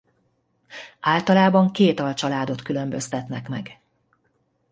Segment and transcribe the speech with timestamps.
[0.99, 3.81] Általában két alcsaládot különböztetnek meg.